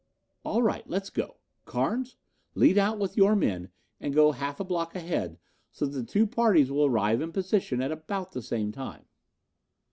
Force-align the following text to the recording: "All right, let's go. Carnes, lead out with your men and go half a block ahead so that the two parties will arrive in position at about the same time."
"All 0.43 0.63
right, 0.63 0.81
let's 0.89 1.11
go. 1.11 1.37
Carnes, 1.65 2.15
lead 2.55 2.79
out 2.79 2.97
with 2.97 3.15
your 3.17 3.35
men 3.35 3.69
and 3.99 4.15
go 4.15 4.31
half 4.31 4.59
a 4.59 4.63
block 4.63 4.95
ahead 4.95 5.37
so 5.71 5.85
that 5.85 5.95
the 5.95 6.03
two 6.03 6.25
parties 6.25 6.71
will 6.71 6.85
arrive 6.87 7.21
in 7.21 7.31
position 7.31 7.83
at 7.83 7.91
about 7.91 8.31
the 8.31 8.41
same 8.41 8.71
time." 8.71 9.05